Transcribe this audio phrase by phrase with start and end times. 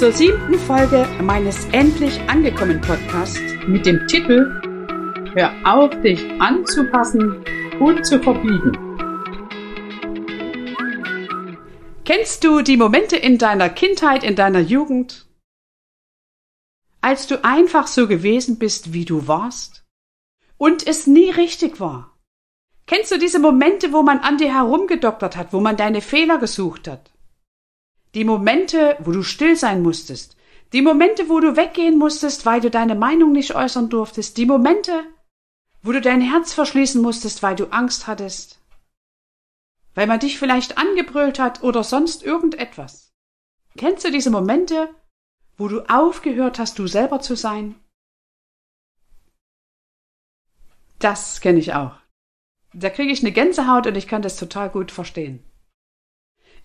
[0.00, 4.50] zur siebten Folge meines Endlich angekommen Podcasts mit dem Titel
[5.34, 7.44] Hör auf, dich anzupassen
[7.78, 8.72] und zu verbiegen.
[12.06, 15.28] Kennst du die Momente in deiner Kindheit, in deiner Jugend,
[17.02, 19.84] als du einfach so gewesen bist, wie du warst
[20.56, 22.16] und es nie richtig war?
[22.86, 26.88] Kennst du diese Momente, wo man an dir herumgedoktert hat, wo man deine Fehler gesucht
[26.88, 27.10] hat?
[28.14, 30.36] Die Momente, wo du still sein musstest.
[30.72, 34.36] Die Momente, wo du weggehen musstest, weil du deine Meinung nicht äußern durftest.
[34.36, 35.04] Die Momente,
[35.82, 38.60] wo du dein Herz verschließen musstest, weil du Angst hattest.
[39.94, 43.12] Weil man dich vielleicht angebrüllt hat oder sonst irgendetwas.
[43.76, 44.94] Kennst du diese Momente,
[45.56, 47.74] wo du aufgehört hast, du selber zu sein?
[50.98, 51.96] Das kenne ich auch.
[52.72, 55.44] Da kriege ich eine Gänsehaut und ich kann das total gut verstehen.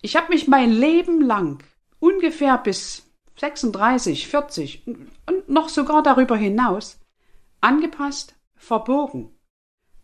[0.02, 1.62] Ich habe mich mein Leben lang,
[1.98, 6.98] ungefähr bis 36, 40 und noch sogar darüber hinaus,
[7.60, 9.36] angepasst, verbogen,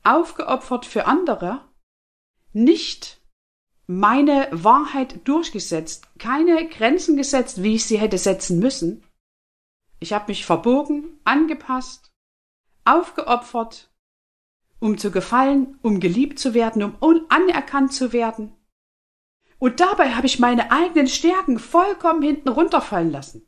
[0.03, 1.69] aufgeopfert für andere,
[2.53, 3.21] nicht
[3.87, 9.05] meine Wahrheit durchgesetzt, keine Grenzen gesetzt, wie ich sie hätte setzen müssen.
[10.01, 12.11] Ich habe mich verbogen, angepasst,
[12.85, 13.91] aufgeopfert,
[14.81, 18.53] um zu gefallen, um geliebt zu werden, um anerkannt zu werden.
[19.63, 23.47] Und dabei habe ich meine eigenen Stärken vollkommen hinten runterfallen lassen.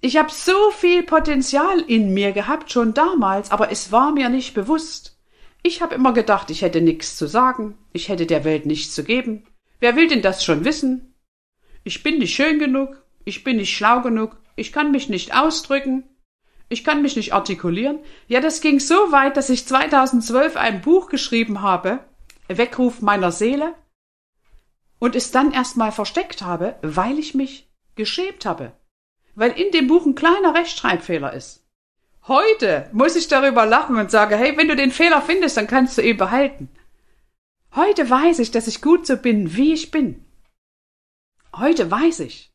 [0.00, 4.54] Ich habe so viel Potenzial in mir gehabt schon damals, aber es war mir nicht
[4.54, 5.20] bewusst.
[5.62, 9.04] Ich habe immer gedacht, ich hätte nichts zu sagen, ich hätte der Welt nichts zu
[9.04, 9.46] geben.
[9.78, 11.14] Wer will denn das schon wissen?
[11.82, 16.04] Ich bin nicht schön genug, ich bin nicht schlau genug, ich kann mich nicht ausdrücken,
[16.70, 17.98] ich kann mich nicht artikulieren.
[18.26, 21.98] Ja, das ging so weit, dass ich 2012 ein Buch geschrieben habe,
[22.48, 23.74] Weckruf meiner Seele,
[24.98, 28.72] und es dann erstmal versteckt habe, weil ich mich geschämt habe.
[29.34, 31.64] Weil in dem Buch ein kleiner Rechtschreibfehler ist.
[32.26, 35.98] Heute muss ich darüber lachen und sage, hey, wenn du den Fehler findest, dann kannst
[35.98, 36.70] du ihn behalten.
[37.74, 40.24] Heute weiß ich, dass ich gut so bin, wie ich bin.
[41.54, 42.52] Heute weiß ich,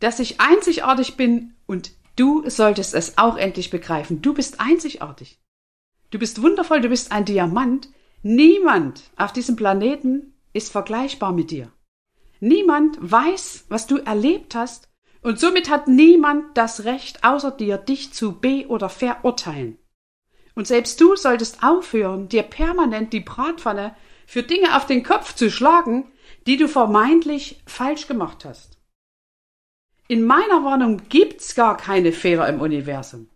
[0.00, 4.20] dass ich einzigartig bin und du solltest es auch endlich begreifen.
[4.20, 5.40] Du bist einzigartig.
[6.10, 7.88] Du bist wundervoll, du bist ein Diamant.
[8.22, 11.70] Niemand auf diesem Planeten ist vergleichbar mit dir.
[12.40, 14.88] Niemand weiß, was du erlebt hast,
[15.20, 19.78] und somit hat niemand das Recht außer dir, dich zu be- oder verurteilen.
[20.54, 23.96] Und selbst du solltest aufhören, dir permanent die Bratpfanne
[24.26, 26.12] für Dinge auf den Kopf zu schlagen,
[26.46, 28.78] die du vermeintlich falsch gemacht hast.
[30.06, 33.30] In meiner Warnung gibt's gar keine Fehler im Universum.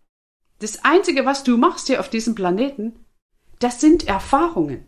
[0.58, 3.06] Das einzige, was du machst hier auf diesem Planeten,
[3.58, 4.87] das sind Erfahrungen.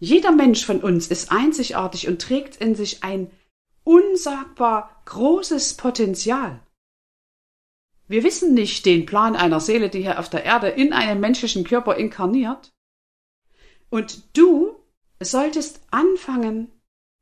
[0.00, 3.30] Jeder Mensch von uns ist einzigartig und trägt in sich ein
[3.84, 6.60] unsagbar großes Potenzial.
[8.08, 11.64] Wir wissen nicht den Plan einer Seele, die hier auf der Erde in einem menschlichen
[11.64, 12.72] Körper inkarniert.
[13.90, 14.74] Und du
[15.20, 16.72] solltest anfangen,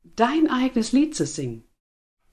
[0.03, 1.65] dein eigenes Lied zu singen.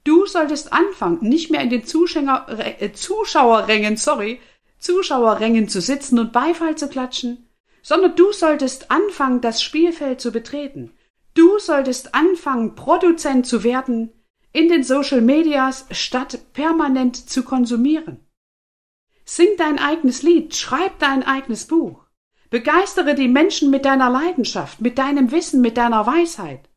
[0.04, 4.40] Du solltest anfangen, nicht mehr in den äh, Zuschauerrängen, sorry,
[4.78, 7.45] Zuschauerrängen zu sitzen und Beifall zu klatschen,
[7.86, 10.92] sondern du solltest anfangen, das Spielfeld zu betreten.
[11.34, 14.12] Du solltest anfangen, Produzent zu werden
[14.52, 18.26] in den Social Medias, statt permanent zu konsumieren.
[19.24, 22.02] Sing dein eigenes Lied, schreib dein eigenes Buch.
[22.50, 26.68] Begeistere die Menschen mit deiner Leidenschaft, mit deinem Wissen, mit deiner Weisheit.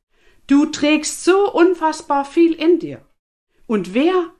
[0.45, 3.03] Du trägst so unfassbar viel in dir.
[3.65, 4.31] Und wer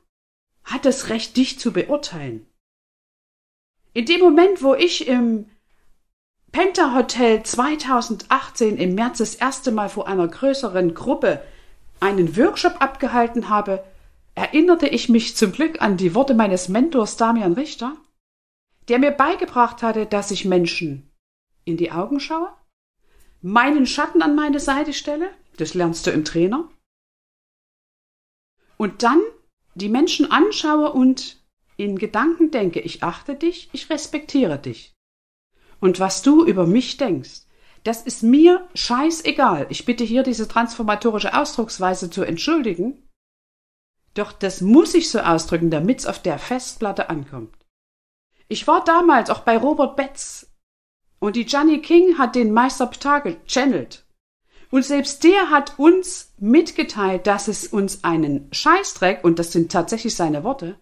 [0.66, 2.46] hat das Recht, dich zu beurteilen?
[3.94, 5.48] In dem Moment, wo ich im
[6.52, 11.44] Penta Hotel 2018 im März das erste Mal vor einer größeren Gruppe
[12.00, 13.84] einen Workshop abgehalten habe,
[14.34, 17.96] erinnerte ich mich zum Glück an die Worte meines Mentors Damian Richter,
[18.88, 21.12] der mir beigebracht hatte, dass ich Menschen
[21.66, 22.52] in die Augen schaue,
[23.42, 26.68] meinen Schatten an meine Seite stelle, das lernst du im Trainer,
[28.78, 29.22] und dann
[29.76, 31.44] die Menschen anschaue und
[31.78, 34.96] in Gedanken denke, ich achte dich, ich respektiere dich.
[35.80, 37.42] Und was du über mich denkst,
[37.84, 39.68] das ist mir scheißegal.
[39.70, 43.08] Ich bitte hier diese transformatorische Ausdrucksweise zu entschuldigen.
[44.14, 47.56] Doch das muss ich so ausdrücken, damit's auf der Festplatte ankommt.
[48.48, 50.50] Ich war damals auch bei Robert Betz
[51.20, 54.06] und die Johnny King hat den Meister Ptar gechannelt.
[54.72, 60.16] Und selbst der hat uns mitgeteilt, dass es uns einen Scheißdreck, und das sind tatsächlich
[60.16, 60.78] seine Worte,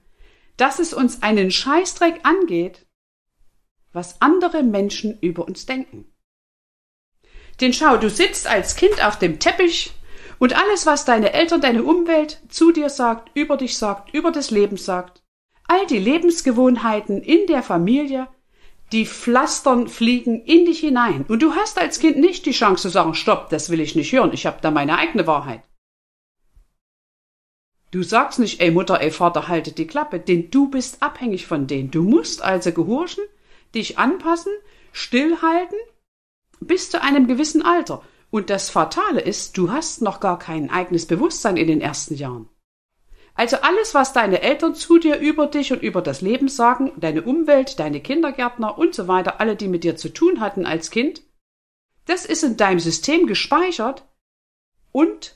[0.58, 2.87] dass es uns einen Scheißdreck angeht,
[3.94, 6.06] was andere Menschen über uns denken.
[7.62, 9.92] Denn schau, du sitzt als Kind auf dem Teppich
[10.40, 14.52] und alles, was deine Eltern, deine Umwelt zu dir sagt, über dich sagt, über das
[14.52, 15.24] Leben sagt,
[15.68, 18.28] all die Lebensgewohnheiten in der Familie,
[18.92, 21.26] die Pflastern fliegen in dich hinein.
[21.28, 24.12] Und du hast als Kind nicht die Chance zu sagen, stopp, das will ich nicht
[24.14, 25.64] hören, ich habe da meine eigene Wahrheit.
[27.92, 31.68] Du sagst nicht, ey Mutter, ey Vater, haltet die Klappe, denn du bist abhängig von
[31.68, 31.90] denen.
[31.90, 33.24] Du musst also gehorchen,
[33.76, 34.52] dich anpassen,
[34.92, 35.78] stillhalten,
[36.60, 38.04] bis zu einem gewissen Alter.
[38.30, 42.50] Und das Fatale ist, du hast noch gar kein eigenes Bewusstsein in den ersten Jahren.
[43.36, 47.22] Also alles, was deine Eltern zu dir über dich und über das Leben sagen, deine
[47.22, 51.22] Umwelt, deine Kindergärtner und so weiter, alle, die mit dir zu tun hatten als Kind,
[52.06, 54.06] das ist in deinem System gespeichert
[54.92, 55.36] und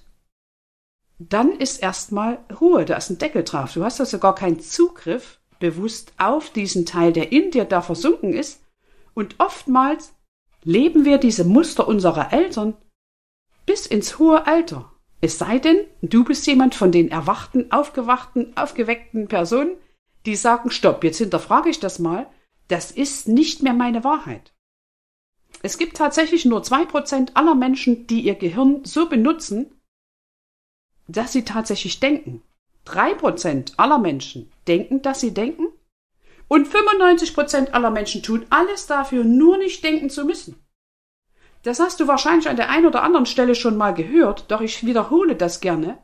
[1.19, 3.73] dann ist erstmal Ruhe, da ist ein Deckel drauf.
[3.73, 8.33] Du hast also gar keinen Zugriff bewusst auf diesen Teil, der in dir da versunken
[8.33, 8.61] ist.
[9.13, 10.13] Und oftmals
[10.63, 12.75] leben wir diese Muster unserer Eltern
[13.65, 14.91] bis ins hohe Alter.
[15.21, 19.77] Es sei denn, du bist jemand von den erwachten, aufgewachten, aufgeweckten Personen,
[20.25, 22.29] die sagen, stopp, jetzt hinterfrage ich das mal,
[22.67, 24.53] das ist nicht mehr meine Wahrheit.
[25.61, 29.79] Es gibt tatsächlich nur zwei Prozent aller Menschen, die ihr Gehirn so benutzen,
[31.07, 32.41] dass sie tatsächlich denken.
[32.85, 35.67] Drei Prozent aller Menschen denken, dass sie denken.
[36.47, 40.61] Und 95 Prozent aller Menschen tun alles dafür, nur nicht denken zu müssen.
[41.63, 44.85] Das hast du wahrscheinlich an der einen oder anderen Stelle schon mal gehört, doch ich
[44.85, 45.99] wiederhole das gerne,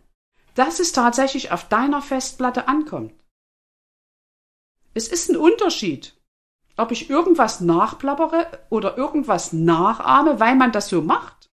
[0.55, 3.13] dass es tatsächlich auf deiner Festplatte ankommt.
[4.93, 6.15] Es ist ein Unterschied,
[6.77, 11.49] ob ich irgendwas nachplappere oder irgendwas nachahme, weil man das so macht,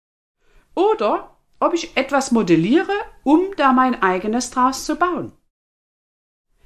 [0.76, 1.33] oder
[1.64, 2.94] ob ich etwas modelliere,
[3.24, 5.32] um da mein eigenes draus zu bauen.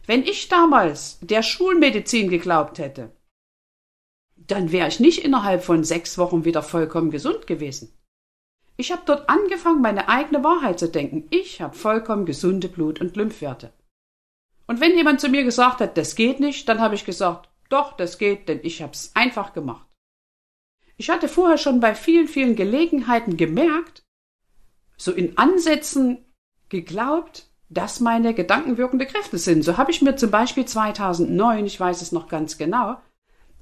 [0.06, 3.16] Wenn ich damals der Schulmedizin geglaubt hätte,
[4.36, 7.94] dann wäre ich nicht innerhalb von sechs Wochen wieder vollkommen gesund gewesen.
[8.78, 11.28] Ich habe dort angefangen, meine eigene Wahrheit zu denken.
[11.30, 13.74] Ich habe vollkommen gesunde Blut- und Lymphwerte.
[14.68, 17.98] Und wenn jemand zu mir gesagt hat, das geht nicht, dann habe ich gesagt, doch,
[17.98, 19.88] das geht, denn ich habe es einfach gemacht.
[20.96, 24.07] Ich hatte vorher schon bei vielen, vielen Gelegenheiten gemerkt,
[24.98, 26.26] so in Ansätzen
[26.70, 29.64] geglaubt, dass meine Gedanken wirkende Kräfte sind.
[29.64, 32.98] So habe ich mir zum Beispiel 2009, ich weiß es noch ganz genau,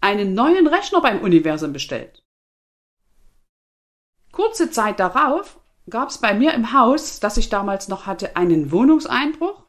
[0.01, 2.23] einen neuen Rechner beim Universum bestellt.
[4.31, 8.71] Kurze Zeit darauf gab es bei mir im Haus, das ich damals noch hatte, einen
[8.71, 9.65] Wohnungseinbruch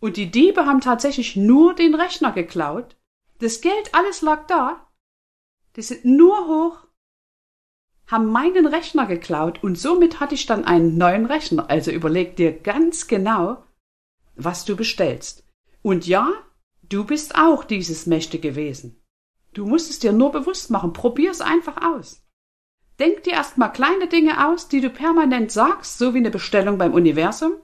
[0.00, 2.96] und die Diebe haben tatsächlich nur den Rechner geklaut.
[3.40, 4.86] Das Geld, alles lag da.
[5.76, 6.85] Die sind nur hoch
[8.06, 11.68] haben meinen Rechner geklaut und somit hatte ich dann einen neuen Rechner.
[11.68, 13.64] Also überleg dir ganz genau,
[14.36, 15.44] was du bestellst.
[15.82, 16.32] Und ja,
[16.88, 19.02] du bist auch dieses mächtige Wesen.
[19.54, 20.92] Du musst es dir nur bewusst machen.
[20.92, 22.22] Probier es einfach aus.
[22.98, 26.94] Denk dir erstmal kleine Dinge aus, die du permanent sagst, so wie eine Bestellung beim
[26.94, 27.54] Universum.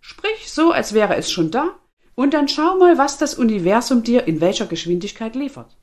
[0.00, 1.78] Sprich so, als wäre es schon da.
[2.14, 5.76] Und dann schau mal, was das Universum dir in welcher Geschwindigkeit liefert.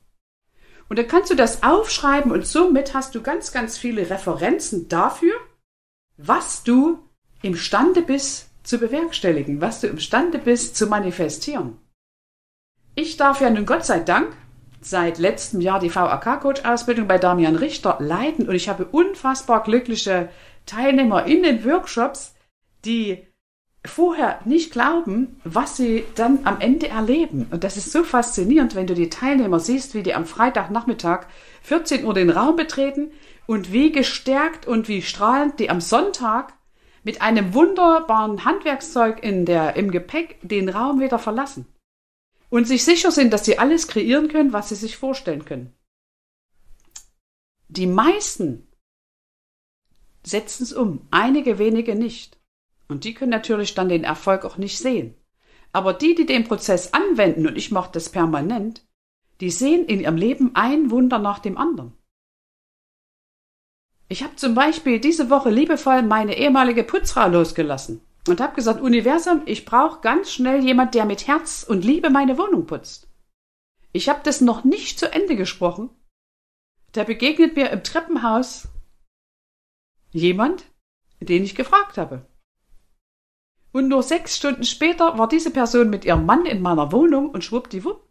[0.90, 5.34] Und dann kannst du das aufschreiben und somit hast du ganz, ganz viele Referenzen dafür,
[6.16, 6.98] was du
[7.42, 11.78] imstande bist zu bewerkstelligen, was du imstande bist zu manifestieren.
[12.96, 14.36] Ich darf ja nun Gott sei Dank
[14.80, 20.28] seit letztem Jahr die VAK-Coach-Ausbildung bei Damian Richter leiten und ich habe unfassbar glückliche
[20.66, 22.34] Teilnehmer in den Workshops,
[22.84, 23.29] die
[23.84, 27.46] vorher nicht glauben, was sie dann am Ende erleben.
[27.50, 31.26] Und das ist so faszinierend, wenn du die Teilnehmer siehst, wie die am Freitagnachmittag
[31.62, 33.10] 14 Uhr den Raum betreten
[33.46, 36.52] und wie gestärkt und wie strahlend die am Sonntag
[37.02, 41.66] mit einem wunderbaren Handwerkszeug in der, im Gepäck den Raum wieder verlassen
[42.50, 45.72] und sich sicher sind, dass sie alles kreieren können, was sie sich vorstellen können.
[47.68, 48.68] Die meisten
[50.22, 52.39] setzen es um, einige wenige nicht.
[52.90, 55.14] Und die können natürlich dann den Erfolg auch nicht sehen.
[55.72, 58.84] Aber die, die den Prozess anwenden, und ich mache das permanent,
[59.40, 61.92] die sehen in ihrem Leben ein Wunder nach dem anderen.
[64.08, 69.42] Ich habe zum Beispiel diese Woche liebevoll meine ehemalige Putzfrau losgelassen und habe gesagt, Universum,
[69.46, 73.08] ich brauche ganz schnell jemand, der mit Herz und Liebe meine Wohnung putzt.
[73.92, 75.90] Ich habe das noch nicht zu Ende gesprochen.
[76.90, 78.66] Da begegnet mir im Treppenhaus
[80.10, 80.64] jemand,
[81.20, 82.26] den ich gefragt habe.
[83.72, 87.44] Und nur sechs Stunden später war diese Person mit ihrem Mann in meiner Wohnung und
[87.44, 88.02] schwuppdiwupp.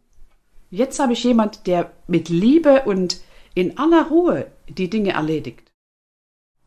[0.70, 3.20] Jetzt habe ich jemand, der mit Liebe und
[3.54, 5.70] in aller Ruhe die Dinge erledigt.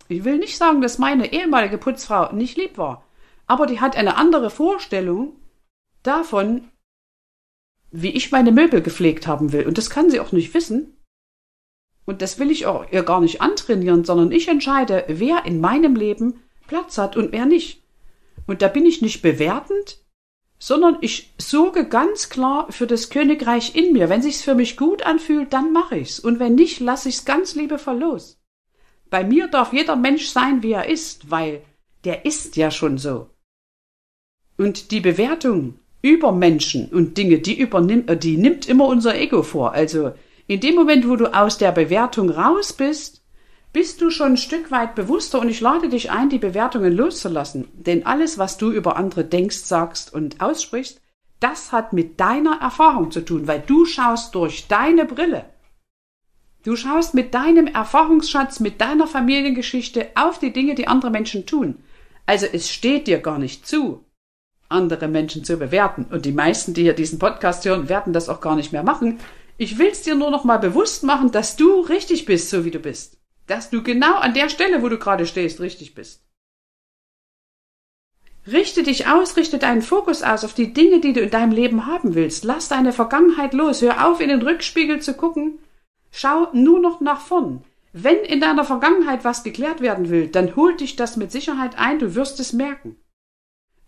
[0.09, 3.05] Ich will nicht sagen, dass meine ehemalige Putzfrau nicht lieb war,
[3.47, 5.37] aber die hat eine andere Vorstellung
[6.03, 6.69] davon,
[7.91, 9.65] wie ich meine Möbel gepflegt haben will.
[9.65, 10.97] Und das kann sie auch nicht wissen.
[12.05, 15.95] Und das will ich auch ihr gar nicht antrainieren, sondern ich entscheide, wer in meinem
[15.95, 17.82] Leben Platz hat und wer nicht.
[18.45, 19.99] Und da bin ich nicht bewertend,
[20.59, 24.09] sondern ich sorge ganz klar für das Königreich in mir.
[24.09, 26.19] Wenn sich's für mich gut anfühlt, dann mache ich's.
[26.19, 28.39] Und wenn nicht, lasse ich's ganz liebevoll los.
[29.09, 31.61] Bei mir darf jeder Mensch sein, wie er ist, weil
[32.03, 33.29] der ist ja schon so.
[34.57, 39.41] Und die Bewertung über Menschen und Dinge, die übernimmt, äh, die nimmt immer unser Ego
[39.41, 39.73] vor.
[39.73, 40.13] Also
[40.47, 43.22] in dem Moment, wo du aus der Bewertung raus bist,
[43.73, 47.67] bist du schon ein Stück weit bewusster und ich lade dich ein, die Bewertungen loszulassen.
[47.73, 51.01] Denn alles, was du über andere denkst, sagst und aussprichst,
[51.39, 55.45] das hat mit deiner Erfahrung zu tun, weil du schaust durch deine Brille.
[56.63, 61.83] Du schaust mit deinem Erfahrungsschatz, mit deiner Familiengeschichte auf die Dinge, die andere Menschen tun.
[62.25, 64.05] Also es steht dir gar nicht zu,
[64.69, 66.05] andere Menschen zu bewerten.
[66.09, 69.19] Und die meisten, die hier diesen Podcast hören, werden das auch gar nicht mehr machen.
[69.57, 72.71] Ich will es dir nur noch mal bewusst machen, dass du richtig bist, so wie
[72.71, 76.23] du bist dass du genau an der Stelle, wo du gerade stehst, richtig bist.
[78.45, 81.85] Richte dich aus, richte deinen Fokus aus auf die Dinge, die du in deinem Leben
[81.85, 82.43] haben willst.
[82.43, 83.81] Lass deine Vergangenheit los.
[83.81, 85.59] Hör auf, in den Rückspiegel zu gucken.
[86.11, 87.63] Schau nur noch nach vorn.
[87.93, 91.99] Wenn in deiner Vergangenheit was geklärt werden will, dann holt dich das mit Sicherheit ein,
[91.99, 92.97] du wirst es merken.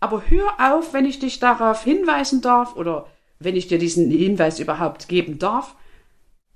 [0.00, 3.08] Aber hör auf, wenn ich dich darauf hinweisen darf oder
[3.38, 5.74] wenn ich dir diesen Hinweis überhaupt geben darf,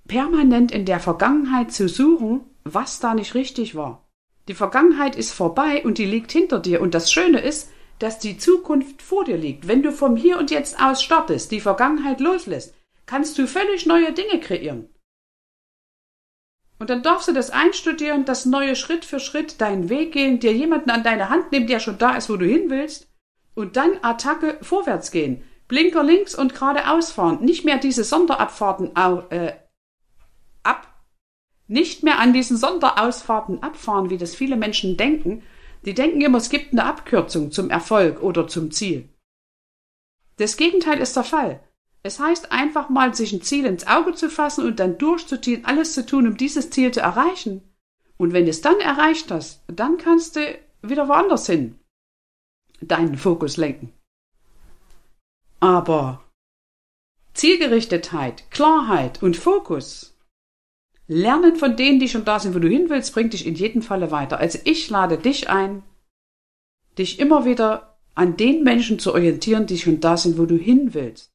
[0.07, 4.06] permanent in der Vergangenheit zu suchen, was da nicht richtig war.
[4.48, 6.80] Die Vergangenheit ist vorbei und die liegt hinter dir.
[6.80, 9.68] Und das Schöne ist, dass die Zukunft vor dir liegt.
[9.68, 12.74] Wenn du vom Hier und Jetzt aus startest, die Vergangenheit loslässt,
[13.06, 14.88] kannst du völlig neue Dinge kreieren.
[16.78, 20.54] Und dann darfst du das einstudieren, das neue Schritt für Schritt deinen Weg gehen, dir
[20.54, 23.08] jemanden an deine Hand nehmen, der schon da ist, wo du hin willst,
[23.54, 25.42] und dann Attacke vorwärts gehen.
[25.68, 27.44] Blinker links und geradeaus fahren.
[27.44, 29.52] Nicht mehr diese Sonderabfahrten äh,
[31.70, 35.42] nicht mehr an diesen Sonderausfahrten abfahren, wie das viele Menschen denken.
[35.84, 39.08] Die denken immer, es gibt eine Abkürzung zum Erfolg oder zum Ziel.
[40.36, 41.60] Das Gegenteil ist der Fall.
[42.02, 45.94] Es heißt einfach mal, sich ein Ziel ins Auge zu fassen und dann durchzuziehen, alles
[45.94, 47.62] zu tun, um dieses Ziel zu erreichen.
[48.16, 51.78] Und wenn es dann erreicht hast, dann kannst du wieder woanders hin
[52.80, 53.92] deinen Fokus lenken.
[55.60, 56.24] Aber
[57.34, 60.09] Zielgerichtetheit, Klarheit und Fokus
[61.12, 63.82] Lernen von denen, die schon da sind, wo du hin willst, bringt dich in jedem
[63.82, 64.38] Falle weiter.
[64.38, 65.82] Also ich lade dich ein,
[66.98, 70.94] dich immer wieder an den Menschen zu orientieren, die schon da sind, wo du hin
[70.94, 71.32] willst.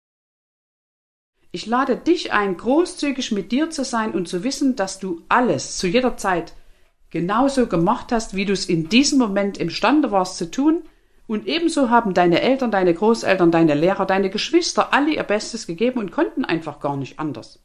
[1.52, 5.78] Ich lade dich ein, großzügig mit dir zu sein und zu wissen, dass du alles
[5.78, 6.54] zu jeder Zeit
[7.10, 10.84] genauso gemacht hast, wie du es in diesem Moment imstande warst zu tun.
[11.28, 16.00] Und ebenso haben deine Eltern, deine Großeltern, deine Lehrer, deine Geschwister alle ihr Bestes gegeben
[16.00, 17.60] und konnten einfach gar nicht anders.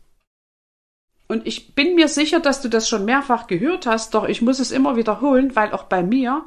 [1.30, 4.58] Und ich bin mir sicher, dass du das schon mehrfach gehört hast, doch ich muss
[4.58, 6.44] es immer wiederholen, weil auch bei mir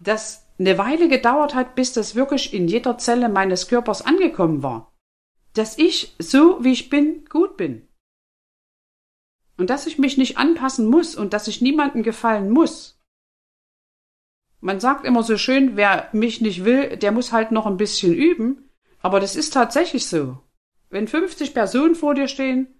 [0.00, 4.92] das eine Weile gedauert hat, bis das wirklich in jeder Zelle meines Körpers angekommen war.
[5.54, 7.86] Dass ich, so wie ich bin, gut bin.
[9.56, 13.00] Und dass ich mich nicht anpassen muss und dass ich niemandem gefallen muss.
[14.60, 18.12] Man sagt immer so schön, wer mich nicht will, der muss halt noch ein bisschen
[18.12, 18.72] üben.
[19.02, 20.38] Aber das ist tatsächlich so.
[20.88, 22.79] Wenn 50 Personen vor dir stehen,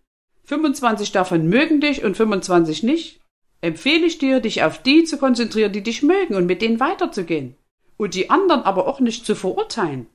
[0.51, 3.21] 25 davon mögen dich und 25 nicht,
[3.61, 7.55] empfehle ich dir, dich auf die zu konzentrieren, die dich mögen und mit denen weiterzugehen.
[7.97, 10.09] Und die anderen aber auch nicht zu verurteilen.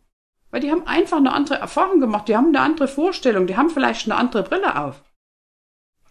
[0.51, 3.69] Weil die haben einfach eine andere Erfahrung gemacht, die haben eine andere Vorstellung, die haben
[3.69, 5.03] vielleicht eine andere Brille auf.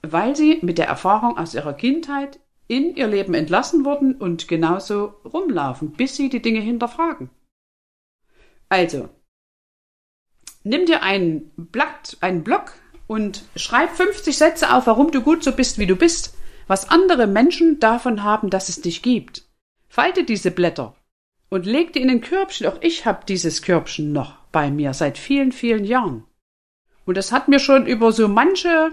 [0.00, 5.14] Weil sie mit der Erfahrung aus ihrer Kindheit in ihr Leben entlassen wurden und genauso
[5.25, 7.28] rumlaufen, bis sie die Dinge hinterfragen.
[8.71, 9.11] Also,
[10.62, 12.73] nimm dir ein Blatt, einen Block
[13.06, 16.34] und schreib 50 Sätze auf, warum du gut so bist, wie du bist,
[16.66, 19.44] was andere Menschen davon haben, dass es dich gibt.
[19.88, 20.94] Falte diese Blätter
[21.50, 22.66] und leg die in ein Körbchen.
[22.66, 26.25] Auch ich habe dieses Körbchen noch bei mir seit vielen, vielen Jahren.
[27.04, 28.92] Und das hat mir schon über so manche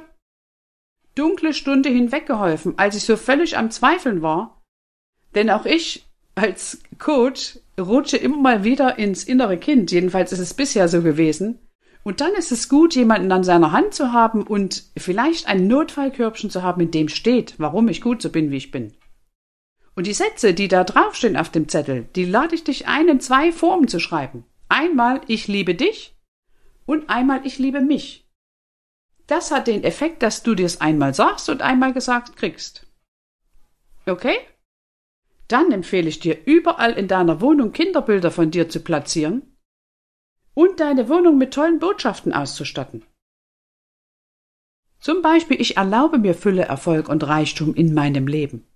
[1.16, 4.62] dunkle Stunde hinweggeholfen, als ich so völlig am Zweifeln war.
[5.34, 9.92] Denn auch ich als Coach rutsche immer mal wieder ins innere Kind.
[9.92, 11.60] Jedenfalls ist es bisher so gewesen.
[12.04, 16.50] Und dann ist es gut, jemanden an seiner Hand zu haben und vielleicht ein Notfallkörbchen
[16.50, 18.94] zu haben, in dem steht, warum ich gut so bin, wie ich bin.
[19.96, 23.20] Und die Sätze, die da draufstehen auf dem Zettel, die lade ich dich ein, in
[23.20, 24.46] zwei Formen zu schreiben.
[24.68, 26.16] Einmal ich liebe dich
[26.86, 28.28] und einmal ich liebe mich.
[29.28, 32.88] Das hat den Effekt, dass du dir es einmal sagst und einmal gesagt kriegst.
[34.08, 34.38] Okay?
[35.48, 39.51] Dann empfehle ich dir, überall in deiner Wohnung Kinderbilder von dir zu platzieren
[40.54, 43.04] und deine Wohnung mit tollen Botschaften auszustatten.
[45.00, 48.68] Zum Beispiel, ich erlaube mir Fülle, Erfolg und Reichtum in meinem Leben.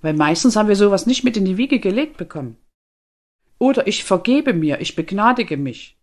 [0.00, 2.56] Weil meistens haben wir sowas nicht mit in die Wiege gelegt bekommen.
[3.58, 5.98] Oder ich vergebe mir, ich begnadige mich.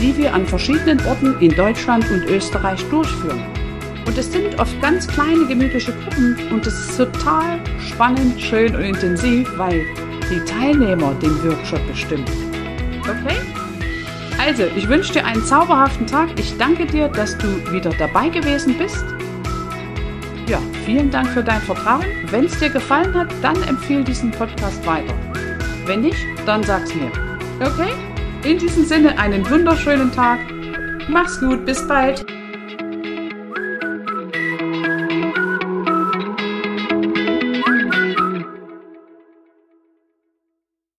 [0.00, 3.63] die wir an verschiedenen Orten in Deutschland und Österreich durchführen.
[4.06, 8.82] Und es sind oft ganz kleine, gemütliche Gruppen und es ist total spannend, schön und
[8.82, 9.84] intensiv, weil
[10.30, 12.24] die Teilnehmer den Workshop bestimmen.
[13.02, 13.36] Okay?
[14.38, 16.28] Also, ich wünsche dir einen zauberhaften Tag.
[16.38, 19.04] Ich danke dir, dass du wieder dabei gewesen bist.
[20.46, 22.04] Ja, vielen Dank für dein Vertrauen.
[22.30, 25.14] Wenn es dir gefallen hat, dann empfehle diesen Podcast weiter.
[25.86, 27.10] Wenn nicht, dann sag's mir.
[27.60, 27.92] Okay?
[28.44, 30.40] In diesem Sinne einen wunderschönen Tag.
[31.08, 32.26] Mach's gut, bis bald.